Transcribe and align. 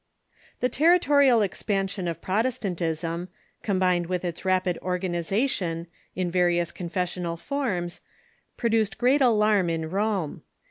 ]The 0.61 0.67
territorial 0.67 1.43
expansion 1.43 2.07
of 2.07 2.23
Protestantism, 2.23 3.29
combined 3.61 4.07
with 4.07 4.25
its 4.25 4.43
rapid 4.43 4.79
organization, 4.79 5.85
in 6.15 6.31
various 6.31 6.71
confessional 6.71 7.37
forms, 7.37 8.01
produced 8.57 8.97
great 8.97 9.21
alarm 9.21 9.69
in 9.69 9.91
Rome. 9.91 10.41